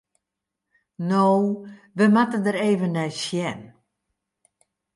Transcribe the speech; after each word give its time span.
No, 1.09 1.21
we 1.97 2.05
moatte 2.13 2.37
der 2.45 2.57
even 2.69 2.93
nei 2.95 3.09
sjen. 3.21 3.61